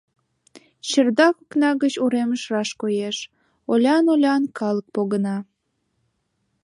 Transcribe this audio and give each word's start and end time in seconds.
Чердак 0.87 1.35
окна 1.43 1.71
гыч 1.81 1.93
уремыш 2.03 2.43
раш 2.53 2.69
коеш: 2.81 3.17
олян-олян 3.71 4.43
калык 4.57 4.87
погына. 4.95 5.37